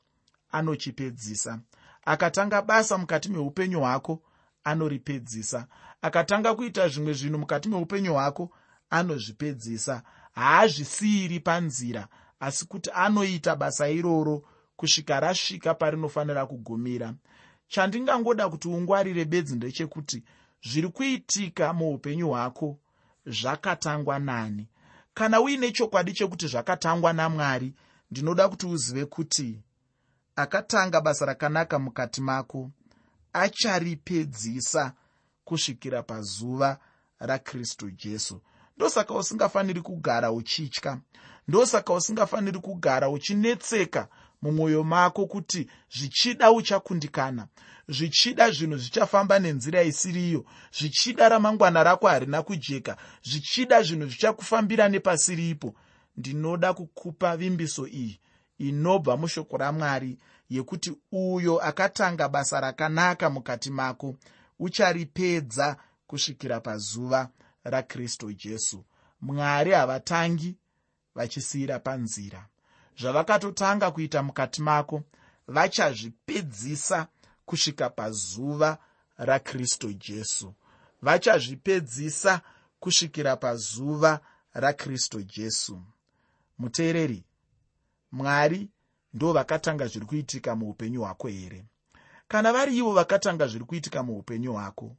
anochipedzisa. 0.52 1.60
Akatanga 2.06 2.62
basa 2.62 2.98
mukati 2.98 3.30
meupenyu 3.30 3.80
hwako 3.80 4.22
anoripedzisa. 4.64 5.68
Akatanga 6.02 6.56
kuita 6.56 6.88
zvimwe 6.88 7.14
zvinhu 7.14 7.40
mukati 7.40 7.70
meupenyu 7.70 8.14
hwako 8.14 8.52
anozvipedzisa. 8.90 10.04
Haazvisiyiri 10.32 11.40
panzira 11.40 12.08
asi 12.40 12.66
kuti 12.66 12.90
anoita 12.94 13.56
basa 13.56 13.90
iroro 13.90 14.44
kusvika 14.76 15.20
rasvika 15.20 15.74
parinofanira 15.74 16.46
kugumira. 16.46 17.14
Chandingangoda 17.68 18.50
kuti 18.50 18.68
ungwarire 18.68 19.26
bedzi 19.26 19.56
ndechekuti 19.56 20.24
zviri 20.64 20.90
kuitika 20.90 21.74
muupenyu 21.74 22.30
hwako 22.30 22.80
zvakatangwa 23.26 24.20
nani. 24.20 24.68
Kana 25.14 25.42
uine 25.42 25.72
chokwadi 25.72 26.14
chekuti 26.14 26.48
zvakatangwa 26.48 27.14
namwari 27.14 27.74
ndinoda 28.12 28.50
kuti 28.50 28.66
uzive 28.66 29.06
kuti 29.06 29.60
akatanga 30.36 31.02
basa 31.02 31.26
rakanaka 31.26 31.80
mukati 31.80 32.22
mako 32.22 32.72
acharipedzisa 33.34 34.94
kusvikira 35.46 36.04
pazuva 36.04 36.80
rakristu 37.20 37.92
jesu 37.92 38.42
ndosaka 38.78 39.14
usingafaniri 39.14 39.82
kugara 39.82 40.32
uchitya. 40.32 40.98
Ndosaka 41.48 41.94
usingafaniri 41.94 42.60
kugara 42.60 43.10
uchinetseka 43.10 44.08
mumwoyo 44.42 44.84
mako 44.84 45.26
kuti 45.26 45.70
zvichida 45.98 46.52
uchakundikana. 46.52 47.48
Zvichida 47.88 48.52
zvinhu 48.52 48.78
zvichafamba 48.78 49.40
nenzira 49.40 49.84
isiriyo. 49.84 50.46
Zvichida 50.80 51.30
ramangwana 51.30 51.84
rako 51.84 52.08
harina 52.08 52.42
kujeka. 52.44 52.98
Zvichida 53.24 53.82
zvinhu 53.84 54.08
zvichakufambira 54.08 54.90
nepasiripo. 54.90 55.76
Ndinoda 56.18 56.74
kukupa 56.74 57.38
vimbiso 57.38 57.88
iyi 57.88 58.20
inobva 58.58 59.18
mushoko 59.18 59.58
ramwari 59.58 60.18
yekuti 60.50 60.94
uyo 61.12 61.60
akatanga 61.62 62.30
basa 62.30 62.60
rakanaka 62.60 63.30
mukati 63.30 63.70
mako 63.72 64.16
ucharipedza 64.60 65.78
kusvikira 66.08 66.60
pazuva 66.60 67.30
rakristu 67.70 68.34
jesu. 68.34 68.86
Mwari 69.22 69.72
havatangi 69.72 70.58
vachisiyira 71.16 71.80
panzira. 71.80 72.48
Zvavakatotanga 73.00 73.92
kuita 73.92 74.24
mukati 74.24 74.62
mako 74.62 75.04
vachazvipedzisa 75.48 77.08
kusvika 77.46 77.90
pazuva 77.90 78.78
rakristu 79.18 79.94
jesu. 79.94 80.54
Vachazvipedzisa 81.02 82.42
kusvikira 82.80 83.36
pazuva 83.36 84.20
rakristu 84.54 85.22
jesu. 85.22 85.82
Muteereri 86.58 87.24
mwari 88.12 88.70
ndo 89.14 89.34
vakatanga 89.34 89.88
zviri 89.88 90.06
kuitika 90.06 90.56
muupenyu 90.56 91.02
hwako 91.02 91.28
here? 91.28 91.66
Kana 92.28 92.54
vari 92.54 92.78
ivo 92.78 92.94
vakatanga 92.94 93.48
zviri 93.48 93.66
kuitika 93.66 94.04
muupenyu 94.04 94.54
hwako 94.54 94.96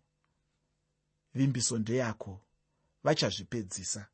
vimbiso 1.34 1.78
ndeyako 1.78 2.40
vachazvipedzisa. 3.08 4.06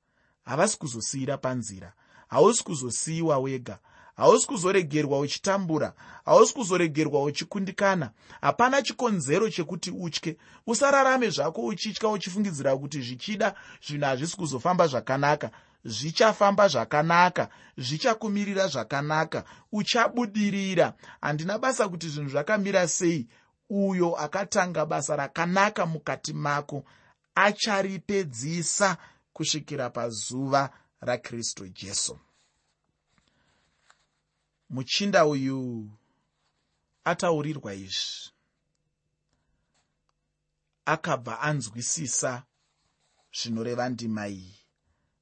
Havasi 0.45 0.79
kuzosiyira 0.79 1.39
panzira. 1.39 1.93
Hausi 2.29 2.65
kuzosiyiwa 2.65 3.39
wega. 3.39 3.79
Hausi 4.17 4.47
kuzoregerwa 4.47 5.19
uchitambura. 5.21 5.93
Hausi 6.25 6.55
kuzoregerwa 6.55 7.23
uchikundikana. 7.23 8.11
Hapana 8.41 8.83
chikonzero 8.83 9.51
chekuti 9.51 9.91
utye. 9.91 10.37
Usararame 10.67 11.31
zvako 11.31 11.67
uchitya 11.67 12.09
uchifungidzira 12.09 12.77
kuti 12.77 13.01
zvichida 13.01 13.55
zvinhu 13.87 14.05
hazvisi 14.05 14.37
kuzofamba 14.37 14.87
zvakanaka. 14.87 15.51
Zvichafamba 15.85 16.69
zvakanaka. 16.69 17.49
Zvichakumirira 17.79 18.69
zvakanaka. 18.69 19.45
Uchabudirira. 19.73 20.95
Handina 21.21 21.59
basa 21.59 21.89
kuti 21.89 22.09
zvinhu 22.09 22.31
zvakamira 22.31 22.89
sei. 22.89 23.27
Uyo 23.71 24.17
akatanga 24.17 24.87
basa 24.87 25.17
rakanaka 25.17 25.87
mukati 25.87 26.33
mako 26.33 26.85
acharipedzisa 27.35 28.99
kusvikira 29.33 29.91
pazuva 29.91 30.71
rakristu 31.01 31.69
jesu. 31.69 32.19
Muchinda 34.71 35.27
uyu 35.27 35.91
ataurirwa 37.05 37.75
izvi. 37.75 38.31
Akabva 40.85 41.41
anzwisisa 41.41 42.43
zvinoreva 43.33 43.89
ndima 43.89 44.29
iyi. 44.29 44.59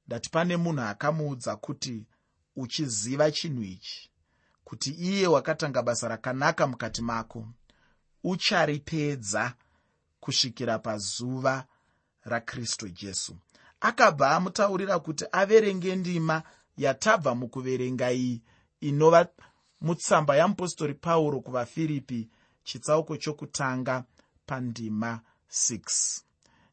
Ndati 0.07 0.29
pane 0.29 0.57
munhu 0.57 0.81
akamuudza 0.81 1.55
kuti 1.55 2.05
uchiziva 2.55 3.31
chinhu 3.31 3.63
ichi? 3.63 4.11
Kuti 4.63 4.91
iye 4.91 5.27
wakatanga 5.27 5.81
basa 5.81 6.07
rakanaka 6.07 6.67
mukati 6.67 7.01
mako 7.01 7.47
ucharipedza 8.23 9.53
kusvikira 10.19 10.79
pazuva 10.79 11.67
rakristu 12.25 12.89
jesu. 12.89 13.35
Akabva 13.81 14.31
amutaurira 14.35 14.99
kuti 14.99 15.25
averenge 15.31 15.95
ndima 15.95 16.43
yatabva 16.77 17.35
mukuverenga 17.35 18.11
iyi 18.11 18.41
inova 18.81 19.27
mutsamba 19.81 20.35
yamupostori 20.35 20.93
pauro 20.93 21.39
kuvafiripi 21.41 22.29
chitsauko 22.63 23.17
chokutanga 23.17 24.03
pandima 24.45 25.21
6 25.51 26.21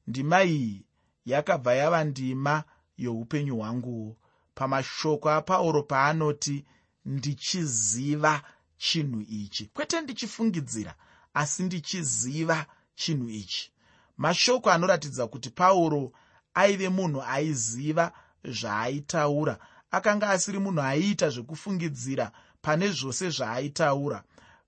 ndima 0.07 0.45
iyi 0.45 0.85
yakabva 1.27 1.75
yava 1.75 2.05
ndima 2.05 2.65
youpenyu 2.97 3.57
hwanguwo 3.57 4.17
pamashoko 4.55 5.31
apauro 5.31 5.83
paanoti 5.83 6.65
ndichiziva 7.05 8.43
chinhu 8.79 9.21
ichi. 9.21 9.67
Kwete 9.67 10.01
ndichifungidzira 10.01 10.95
asi 11.35 11.63
ndichiziva 11.63 12.67
chinhu 12.95 13.29
ichi 13.29 13.73
mashoko 14.21 14.71
anoratidza 14.71 15.27
kuti 15.27 15.51
pauro 15.51 16.13
aive 16.55 16.89
munhu 16.89 17.23
aiziva 17.23 18.13
zvaaitaura. 18.45 19.59
Akanga 19.91 20.31
asiri 20.31 20.59
munhu 20.59 20.83
aiita 20.83 21.31
zvekufungidzira 21.31 22.33
pane 22.63 22.89
zvose 22.89 23.31
zvaaitaura. 23.31 24.23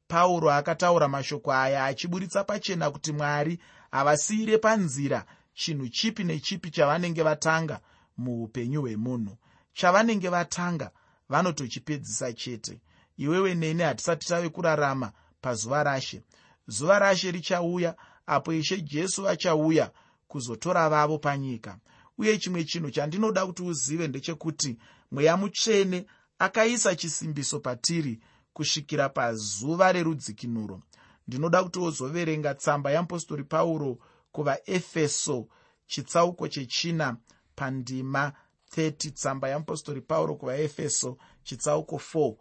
Pauro 0.08 0.50
akataura 0.50 1.08
mashoko 1.08 1.52
aya 1.52 1.84
achiburitsa 1.84 2.44
pachena 2.44 2.90
kuti 2.90 3.12
mwari 3.12 3.58
havasiyire 3.90 4.58
panzira 4.58 5.24
chinhu 5.54 5.88
chipi 5.88 6.24
nechipi 6.24 6.70
chavanenge 6.70 7.22
vatanga 7.22 7.80
muupenyu 8.16 8.80
hwemunhu. 8.80 9.36
Chavanenge 9.72 10.28
vatanga 10.28 10.90
vanotochipedzisa 11.28 12.32
chete. 12.32 12.80
Iwewe 13.16 13.54
neni 13.54 13.82
hatisati 13.82 14.26
tave 14.28 14.48
kurarama 14.48 15.12
pazuva 15.40 15.82
rashe. 15.82 16.22
Zuva 16.66 16.98
rashe 16.98 17.30
richauya 17.30 17.94
apo 18.34 18.52
ishe 18.52 18.80
jesu 18.80 19.28
achauya 19.28 19.90
kuzotora 20.28 20.88
vavo 20.88 21.18
panyika. 21.18 21.78
Uye 22.18 22.38
chimwe 22.38 22.64
chinhu 22.64 22.90
chandinoda 22.90 23.46
kuti 23.46 23.62
uzive 23.62 24.08
ndechekuti 24.08 24.78
mweya 25.10 25.36
mutsvene 25.36 26.06
akaisa 26.38 26.96
chisimbiso 26.96 27.60
patiri 27.60 28.20
kusvikira 28.52 29.08
pazuva 29.08 29.92
rerudzikinuro. 29.92 30.82
Ndinoda 31.28 31.64
kuti 31.64 31.78
wozoverenga 31.78 32.54
tsamba 32.54 32.90
yeapostori 32.90 33.44
pauro 33.44 33.98
kuvaefeso 34.32 35.48
chitsauko 35.86 36.48
chechina 36.48 37.16
pandima 37.54 38.32
30 38.76 39.12
tsamba 39.12 39.48
yeapostori 39.48 40.00
pauro 40.00 40.34
kuvaefeso 40.34 41.18
chitsauko 41.44 41.96
4 41.96 42.36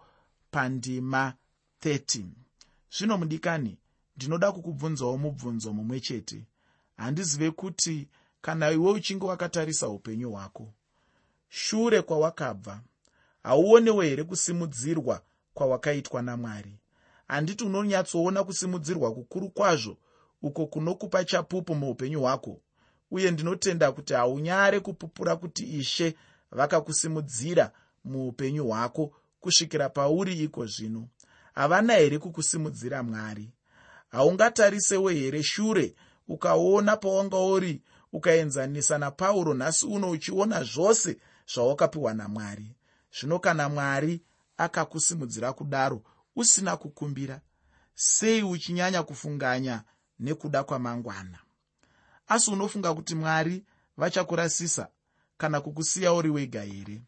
pandima 0.52 1.34
30 1.84 2.26
zvino 2.98 3.18
mudikani 3.18 3.78
ndinoda 4.16 4.52
kukubvunzawo 4.52 5.18
mubvunzo 5.18 5.74
mumwe 5.74 6.00
chete. 6.00 6.46
Handizive 6.98 7.52
kuti 7.52 8.08
kana 8.42 8.72
iwe 8.72 8.92
uchinge 8.92 9.26
wakatarisa 9.26 9.90
upenyu 9.90 10.32
hwako 10.32 10.74
shure 11.50 12.02
kwawakabva. 12.02 12.82
Hauonewo 13.44 14.02
here 14.02 14.24
kusimudzirwa 14.24 15.22
kwawakaitwa 15.54 16.22
namwari? 16.22 16.80
Handiti 17.28 17.64
unonyatsoona 17.64 18.44
kusimudzirwa 18.44 19.14
kukuru 19.14 19.50
kwazvo 19.50 19.98
uko 20.42 20.66
kunokupa 20.68 21.26
chapupu 21.26 21.76
muupenyu 21.76 22.22
hwako 22.22 22.62
uye 23.12 23.32
ndinotenda 23.32 23.92
kuti 23.92 24.14
haunyare 24.14 24.80
kupupura 24.80 25.36
kuti 25.36 25.64
ishe 25.64 26.16
vakakusimudzira 26.52 27.72
muupenyu 28.06 28.66
hwako 28.68 29.14
kusvikira 29.40 29.90
pauri 29.90 30.34
iko 30.44 30.66
zvino. 30.66 31.08
Havana 31.54 31.94
here 31.94 32.20
kukusimudzira 32.20 33.04
mwari 33.04 33.50
haungatarisewo 34.12 35.10
here? 35.10 35.44
Shure 35.44 35.96
ukaona 36.28 36.98
pawanga 36.98 37.38
uri 37.38 37.82
ukaenzanisa 38.14 38.98
napauro 38.98 39.54
nhasi 39.54 39.86
uno 39.86 40.10
uchiona 40.10 40.64
zvose 40.64 41.18
zvawakapiwa 41.54 42.14
namwari. 42.14 42.76
Zvino 43.20 43.40
kana 43.40 43.70
mwari 43.70 44.22
akakusimudzira 44.58 45.54
kudaro 45.54 46.02
usina 46.36 46.78
kukumbira 46.78 47.42
sei 47.96 48.44
uchinyanya 48.44 49.04
kufunganya 49.04 49.84
nekuda 50.20 50.64
kwamangwana? 50.64 51.40
Asi 52.28 52.52
unofunga 52.52 52.94
kuti 52.94 53.16
mwari 53.16 53.64
vachakurasisa 53.98 54.88
kana 55.38 55.62
kukusiya 55.62 56.14
uri 56.14 56.30
wega 56.30 56.62
here? 56.62 57.02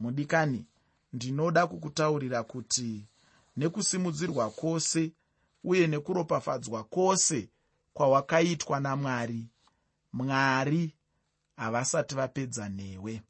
Mudikani 0.00 0.66
ndinoda 1.12 1.66
kukutaurira 1.66 2.42
kuti 2.42 3.04
nekusimudzirwa 3.56 4.50
kwose 4.50 5.12
uye 5.66 5.86
nekuropafadzwa 5.86 6.84
kwose 6.84 7.48
kwawakaitwa 7.94 8.80
namwari. 8.80 9.46
Mwari 10.12 10.94
havasati 11.56 12.14
vapedza 12.14 12.68
newe. 12.68 13.22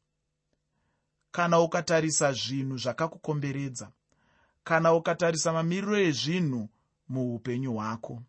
Kana 1.31 1.59
ukatarisa 1.59 2.33
zvinhu 2.33 2.77
zvakakukomberedza 2.77 3.91
kana 4.63 4.93
ukatarisa 4.93 5.53
mamiriro 5.53 5.97
ezvinhu 5.99 6.69
muupenyu 7.09 7.73
hwako 7.73 8.21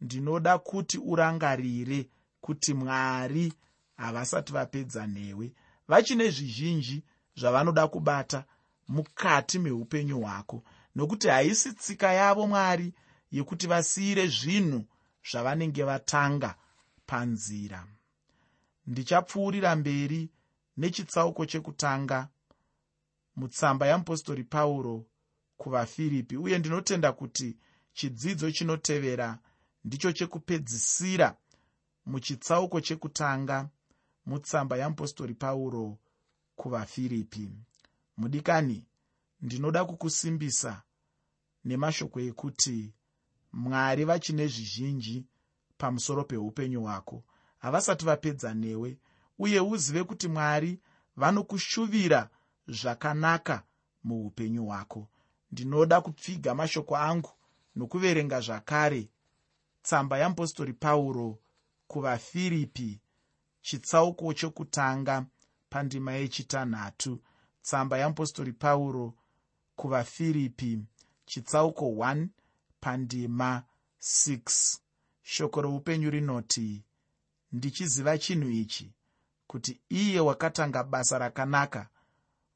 ndinoda 0.00 0.58
kuti 0.58 0.98
urangarire 0.98 2.08
kuti 2.40 2.74
mwari 2.74 3.52
havasati 3.96 4.52
vapedza 4.52 5.06
newe. 5.06 5.52
Vachine 5.88 6.30
zvizhinji 6.30 7.02
zvavanoda 7.36 7.88
kubata 7.88 8.44
mukati 8.88 9.58
meupenyu 9.58 10.20
hwako 10.20 10.62
nokuti 10.94 11.28
haisi 11.28 11.72
tsika 11.72 12.12
yavo 12.12 12.46
mwari 12.46 12.94
yekuti 13.32 13.66
vasiyire 13.66 14.26
zvinhu 14.28 14.80
zvavanenge 15.30 15.82
vatanga 15.84 16.50
panzira. 17.06 17.86
Ndichapfuurira 18.86 19.76
mberi 19.76 20.30
nechitsauko 20.76 21.46
chekutanga 21.46 22.28
mutsamba 23.36 23.86
yamupostori 23.86 24.44
pauro 24.44 25.06
kuvafiripi 25.56 26.36
uye 26.36 26.58
ndinotenda 26.58 27.12
kuti 27.12 27.56
chidzidzo 27.92 28.50
chinotevera 28.50 29.38
ndicho 29.84 30.12
chekupedzisira 30.12 31.36
muchitsauko 32.06 32.80
chekutanga 32.80 33.68
mutsamba 34.26 34.76
yamupostori 34.76 35.34
pauro 35.34 35.98
kuvafiripi. 36.56 37.50
Mudikani 38.16 38.86
ndinoda 39.40 39.84
kukusimbisa 39.84 40.82
nemashoko 41.64 42.20
ekuti 42.20 42.94
mwari 43.52 44.04
vachine 44.04 44.46
zvizhinji 44.46 45.26
pamusoro 45.78 46.24
peupenyu 46.24 46.82
hwako. 46.82 47.24
Havasati 47.58 48.04
vapedza 48.04 48.54
newe 48.54 48.98
uye 49.38 49.60
uzive 49.60 50.04
kuti 50.04 50.28
mwari 50.28 50.80
vanokushuvira 51.16 52.30
zvakanaka 52.68 53.62
muupenyu 54.04 54.64
hwako. 54.66 55.08
Ndinoda 55.52 56.00
kupfiga 56.00 56.54
mashoko 56.54 56.96
angu 56.96 57.30
nokuverenga 57.76 58.40
zvakare. 58.40 59.08
Tsamba 59.82 60.18
yamupostori 60.18 60.72
pauro 60.72 61.38
kuvafiripi 61.86 63.00
chitsauko 63.60 64.34
chokutanga 64.34 65.26
pandima 65.70 66.12
yechitanhatu. 66.12 67.20
Tsamba 67.62 67.98
yamupostori 67.98 68.52
pauro 68.52 69.14
kuvafiripi 69.76 70.78
chitsauko 71.26 71.84
1 71.84 72.26
pandima 72.82 73.62
6 74.00 74.78
shoko 75.22 75.62
roupenyu 75.62 76.10
rinoti 76.10 76.84
ndichiziva 77.52 78.18
chinhu 78.18 78.50
ichi 78.50 78.94
kuti 79.46 79.80
iye 79.88 80.20
wakatanga 80.20 80.84
basa 80.84 81.18
rakanaka 81.18 81.88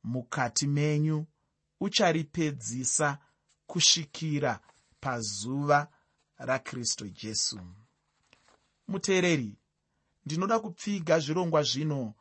mukati 0.04 0.66
menyu 0.66 1.26
ucharipedzisa 1.80 3.18
kusvikira 3.66 4.60
pazuva 5.00 5.88
rakristu 6.38 7.08
jesu. 7.08 7.60
Muteereri 8.88 9.58
ndinoda 10.26 10.58
kupfiga 10.58 11.18
zvirongwa 11.18 11.62
zvino 11.62 12.14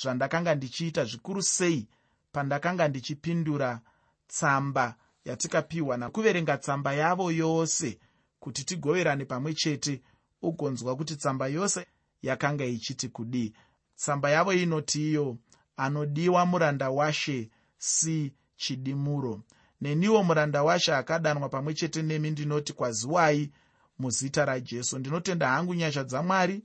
zvandakanga 0.00 0.54
ndichiita 0.54 1.04
zvikuru 1.04 1.42
sei 1.42 1.88
pandakanga 2.32 2.88
ndichipindura 2.88 3.80
tsamba 4.28 4.96
yatikapiwa 5.24 5.96
nakuverenga 5.96 6.58
tsamba 6.58 6.92
yavo 6.94 7.32
yose 7.32 7.98
kuti 8.40 8.64
tigoverane 8.64 9.24
pamwe 9.24 9.54
chete 9.54 10.02
ugonzwa 10.42 10.96
kuti 10.96 11.16
tsamba 11.16 11.46
yose 11.46 11.86
yakanga 12.22 12.64
ichiti 12.64 13.08
kudii. 13.08 13.52
Tsamba 13.96 14.30
yavo 14.30 14.52
inoti 14.52 15.10
iyo 15.10 15.36
anodiwa 15.76 16.46
muranda 16.46 16.90
washe 16.90 17.50
si 17.78 18.32
chidimuro. 18.56 19.42
Neniwo 19.80 20.22
muranda 20.22 20.62
washe 20.62 20.94
akadanwa 20.94 21.48
pamwe 21.48 21.74
chete 21.74 22.02
nemi 22.02 22.30
ndinoti 22.30 22.72
kwaziwai 22.72 23.52
muzita 23.98 24.44
rajesu. 24.44 24.98
Ndinotenda 24.98 25.48
hangu 25.48 25.74
nyasha 25.74 26.04
dzamwari 26.04 26.62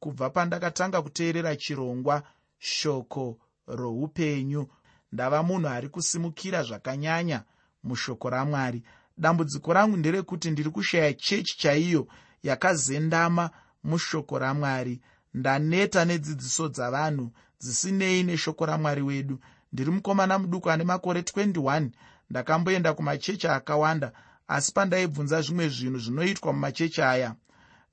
kubva 0.00 0.30
pandakatanga 0.30 1.02
kuteerera 1.02 1.56
chirongwa 1.56 2.22
shoko 2.58 3.38
roupenyu. 3.66 4.66
Ndava 5.12 5.42
munhu 5.42 5.68
ari 5.68 5.88
kusimukira 5.88 6.62
zvakanyanya 6.62 7.44
mushoko 7.84 8.30
ramwari. 8.30 8.82
Dambudziko 9.18 9.72
rangu 9.72 9.96
nderekuti 9.96 10.50
ndiri 10.50 10.70
kushaya 10.70 11.14
chechi 11.14 11.58
chaiyo 11.58 12.06
yakazendama 12.42 13.50
mushoko 13.84 14.38
ramwari. 14.38 15.00
Ndaneta 15.34 16.04
nedzidziso 16.04 16.68
dzavanhu 16.68 17.32
dzisinei 17.60 18.22
neshoko 18.22 18.66
ramwari 18.66 19.02
wedu. 19.02 19.38
Ndiri 19.72 19.90
mukomana 19.90 20.38
muduku 20.38 20.70
ane 20.70 20.84
makore 20.84 21.20
21 21.20 21.90
ndakamboenda 22.30 22.94
kumachechi 22.94 23.48
akawanda 23.48 24.12
asi 24.48 24.72
pandaibvunza 24.72 25.42
zvimwe 25.42 25.68
zvinhu 25.68 25.98
zvinoitwa 25.98 26.52
mumachechi 26.52 27.02
aya 27.02 27.34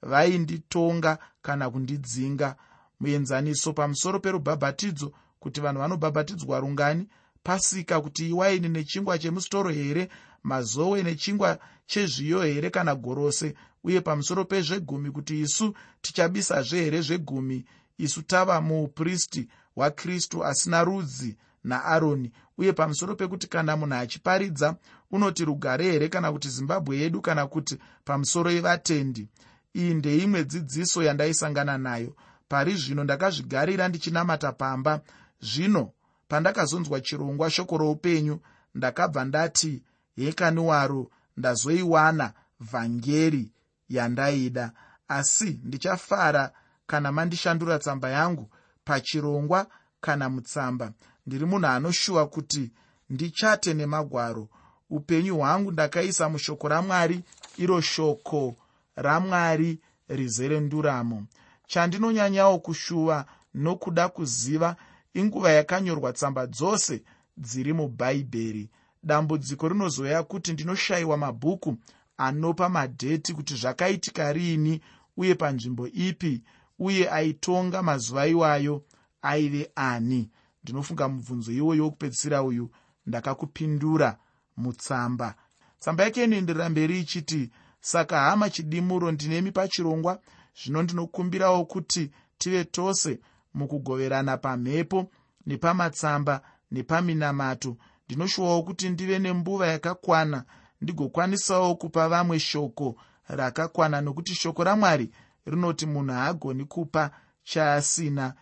vainditonga 0.01 1.17
kana 1.41 1.69
kundidzinga 1.69 2.56
muenzaniso 2.99 3.73
pamusoro 3.73 4.19
perubhabhatidzo 4.19 5.12
kuti 5.39 5.62
vanhu 5.62 5.80
vanobhabhatidzwa 5.82 6.60
rungani 6.60 7.08
pasika 7.43 8.01
kuti 8.01 8.30
iwaini 8.30 8.69
nechingwa 8.69 9.17
chemusitoro 9.17 9.69
here 9.69 10.10
mazowe 10.43 11.04
nechingwa 11.04 11.60
chezviyo 11.86 12.41
here 12.41 12.69
kana 12.69 12.95
gorose. 12.95 13.54
Uye 13.84 14.01
pamusoro 14.01 14.45
pezvegumi 14.45 15.12
kuti 15.12 15.39
isu 15.41 15.75
tichabisazve 16.01 16.84
here 16.84 17.01
zvegumi? 17.01 17.65
Isu 17.97 18.21
tava 18.21 18.62
muupristi 18.62 19.47
hwakristu 19.75 20.45
asina 20.45 20.84
rudzi 20.84 21.38
naaroni 21.63 22.32
uye 22.58 22.73
pamusoro 22.73 23.15
pekuti 23.15 23.47
kana 23.47 23.77
munhu 23.77 23.95
achiparidza 23.95 24.75
unoti 25.12 25.45
rugare 25.45 25.91
here 25.91 26.10
kana 26.10 26.32
kuti 26.32 26.49
zimbabwe 26.49 26.97
yedu 26.97 27.21
kana 27.21 27.47
kuti 27.47 27.77
pamusoro 28.06 28.51
yevatendi? 28.51 29.27
Iyi 29.75 29.93
ndeimwe 29.93 30.43
dzidziso 30.43 31.04
yandaisangana 31.04 31.77
nayo. 31.77 32.15
Pari 32.47 32.75
zvino 32.75 33.04
ndakazvigarira 33.04 33.88
ndichinamata 33.88 34.51
pamba 34.51 35.01
zvino 35.41 35.91
pandakazonzwa 36.32 37.02
chirongwa 37.02 37.50
shoko 37.52 37.78
roupenyu 37.78 38.39
ndakabva 38.76 39.26
ndati 39.26 39.84
hekani 40.15 40.60
waro 40.60 41.12
ndazoiwana 41.38 42.34
vhangeri 42.60 43.52
yandaida. 43.89 44.72
Asi 45.08 45.60
ndichafara 45.63 46.52
kana 46.88 47.12
mandishandura 47.12 47.80
tsamba 47.80 48.10
yangu 48.10 48.50
pachirongwa 48.86 49.67
kana 50.02 50.30
mutsamba. 50.30 50.91
Ndiri 51.28 51.46
munhu 51.46 51.67
anoshuwa 51.67 52.28
kuti 52.28 52.72
ndichate 53.10 53.74
nemagwaro. 53.74 54.48
Upenyu 54.89 55.38
hwangu 55.38 55.72
ndakaisa 55.72 56.30
mushoko 56.30 56.67
ramwari 56.67 57.24
iro 57.58 57.82
shoko 57.82 58.56
ramwari 58.96 59.80
rizere 60.08 60.60
nduramo. 60.60 61.24
Chandinonyanyawo 61.67 62.60
kushuva 62.60 63.26
nokuda 63.54 64.10
kuziva 64.10 64.76
inguva 65.13 65.52
yakanyorwa 65.52 66.13
tsamba 66.13 66.47
dzose 66.47 67.04
dziri 67.38 67.74
mubhaibheri 67.74 68.69
dambudziko 69.04 69.67
rinozoya 69.69 70.24
kuti 70.24 70.54
ndinoshayiwa 70.54 71.17
mabhuku 71.17 71.78
anopa 72.17 72.69
madheti 72.69 73.34
kuti 73.34 73.56
zvakaitika 73.56 74.34
riini 74.34 74.82
uye 75.17 75.36
panzvimbo 75.36 75.88
ipi 75.88 76.43
uye 76.80 77.10
aitonga 77.10 77.82
mazuva 77.84 78.28
iwayo 78.28 78.84
aive 79.21 79.71
ani. 79.76 80.30
Ndinofunga 80.63 81.08
mubvunzo 81.10 81.52
iwoyo 81.52 81.84
wokupedzisira 81.84 82.43
uyu 82.43 82.69
ndakakupindura 83.06 84.17
mutsamba. 84.58 85.36
Tsamba 85.80 86.04
yake 86.04 86.24
inoenderera 86.24 86.69
mberi 86.69 87.00
ichiti 87.00 87.50
saka 87.80 88.19
hama 88.19 88.50
chidimuro 88.50 89.12
ndinemi 89.12 89.52
pachirongwa. 89.52 90.21
Zvino 90.63 90.84
ndinokumbirawo 90.84 91.65
kuti 91.65 92.12
tive 92.38 92.63
tose 92.63 93.19
mukugoverana 93.54 94.38
pamhepo 94.38 95.12
nepamatsamba 95.46 96.42
nepaminamato 96.72 97.78
ndinoshuwawo 98.06 98.64
kuti 98.64 98.90
ndive 98.90 99.20
nembuva 99.20 99.68
yakakwana 99.68 100.44
ndigokwanisawo 100.82 101.76
kupa 101.76 102.10
vamwe 102.10 102.40
shoko 102.40 102.96
rakakwana 103.28 104.02
nokuti 104.02 104.36
shoko 104.36 104.64
ramwari 104.64 105.12
rinoti 105.46 105.86
munhu 105.86 106.14
haagoni 106.14 106.66
kupa 106.66 107.12
chaasina 107.44 108.34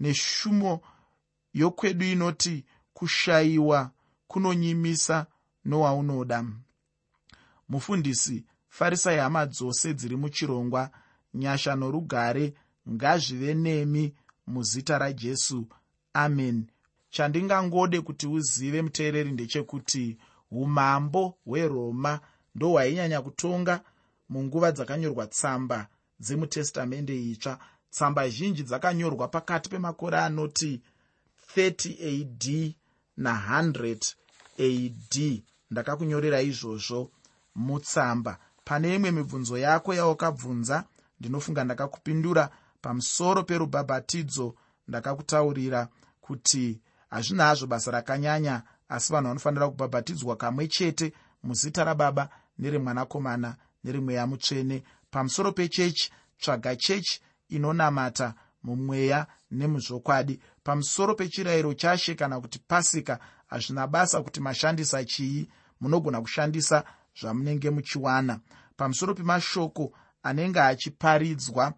neshumo 0.00 0.80
yokwedu 1.54 2.04
inoti 2.04 2.64
kushayiwa 2.94 3.90
kunonyimisa 4.26 5.26
nowaunoda. 5.64 6.44
Mufundisi 7.68 8.44
farisai 8.68 9.18
hama 9.18 9.46
dzose 9.46 9.94
dziri 9.94 10.16
muchirongwa 10.16 10.90
nyasha 11.34 11.76
norugare 11.76 12.54
ngazvive 12.90 13.54
nemi 13.54 14.14
muzita 14.48 14.98
rajesu. 14.98 15.66
Amen. 16.12 16.66
Chandingangode 17.10 18.00
kuti 18.00 18.26
uzive 18.26 18.82
muteereri 18.82 19.32
ndechekuti 19.32 20.16
umambo 20.50 21.38
hweroma 21.44 22.20
ndohwainyanya 22.54 23.22
kutonga 23.22 23.80
munguva 24.28 24.72
dzakanyorwa 24.72 25.26
tsamba 25.26 25.88
dzemutestamende 26.20 27.14
itsva. 27.30 27.58
Tsamba 27.90 28.28
zhinji 28.28 28.62
dzakanyorwa 28.62 29.28
pakati 29.28 29.68
pemakore 29.68 30.18
anoti 30.18 30.80
30 31.56 31.92
ad 32.10 32.74
na100 33.18 34.14
ad 34.58 35.42
ndakakunyorera 35.70 36.40
izvozvo 36.42 37.10
mutsamba. 37.54 38.38
Pane 38.64 38.94
imwe 38.94 39.10
mibvunzo 39.10 39.58
yako 39.58 39.94
yawakabvunza 39.94 40.84
ndinofunga 41.20 41.64
ndakakupindura 41.64 42.50
pamusoro 42.80 43.42
perubhabhatidzo 43.42 44.54
ndakakutaurira 44.88 45.88
kuti 46.20 46.80
hazvina 47.10 47.44
hazvo 47.44 47.66
basa 47.66 47.90
rakanyanya 47.90 48.62
asi 48.88 49.12
vanhu 49.12 49.28
vanofanira 49.28 49.68
kubhabhatidzwa 49.68 50.36
kamwe 50.36 50.68
chete 50.68 51.12
muzita 51.42 51.84
rababa 51.84 52.28
neremwanakomana 52.58 53.56
nerimweya 53.84 54.26
mutsvene. 54.26 54.82
Pamusoro 55.10 55.52
pechechi 55.52 56.10
tsvaga 56.40 56.76
chechi 56.76 57.20
inonamata 57.48 58.34
mumweya 58.62 59.26
nemuzvokwadi. 59.50 60.40
Pamusoro 60.62 61.14
pechirayiro 61.14 61.74
chashe 61.74 62.14
kana 62.14 62.40
kuti 62.40 62.58
pasika 62.58 63.18
hazvina 63.46 63.86
basa 63.86 64.22
kuti 64.22 64.40
mashandisa 64.40 65.04
chii 65.04 65.48
munogona 65.80 66.20
kushandisa 66.20 66.84
zvamunenge 67.20 67.70
muchiwana. 67.70 68.40
Pamusoro 68.76 69.14
pemashoko 69.14 69.92
anenge 70.22 70.60
achiparidzwa 70.60 71.74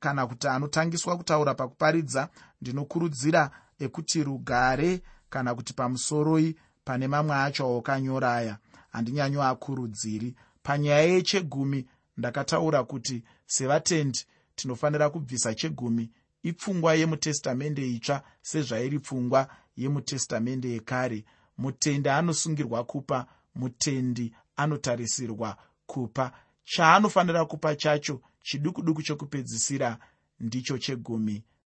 kana 0.00 0.26
kuti 0.26 0.48
anotangiswa 0.48 1.16
kutaura 1.16 1.54
pakuparidza 1.54 2.28
ndinokurudzira 2.60 3.50
ekuti 3.78 4.24
rugare 4.24 5.02
kana 5.30 5.54
kuti 5.54 5.72
pamusoroi 5.74 6.56
pane 6.84 7.08
mamwe 7.08 7.34
acho 7.36 7.64
awakanyoraya. 7.64 8.58
Handinyanyoakurudziri 8.92 10.34
panyaya 10.62 11.02
yechegumi 11.02 11.86
ndakataura 12.16 12.84
kuti 12.84 13.24
sevatendi 13.46 14.20
tinofanira 14.54 15.10
kubvisa 15.10 15.54
chegumi. 15.54 16.10
Ipfungwa 16.42 16.94
yemutestamende 16.94 17.90
itsva 17.90 18.22
sezvairi 18.42 18.98
pfungwa 18.98 19.48
yemutestamende 19.76 20.68
yekare. 20.70 21.24
Mutendi 21.58 22.08
anosungirwa 22.08 22.84
kupa 22.84 23.26
mutendi 23.54 24.34
anotarisirwa 24.56 25.56
kupa. 25.86 26.32
Chaanofanira 26.64 27.44
kupa 27.44 27.76
chacho 27.76 28.20
chiduku 28.48 28.82
duku 28.82 29.02
chokupedzisira 29.02 29.98
ndicho 30.40 30.78
chegumi 30.78 31.44